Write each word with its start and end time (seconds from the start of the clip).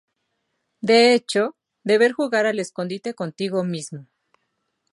De 0.81 1.13
hecho, 1.13 1.55
deber 1.83 2.11
jugar 2.13 2.47
al 2.47 2.57
escondite 2.59 3.13
contigo 3.13 3.63
mismo. 3.63 4.07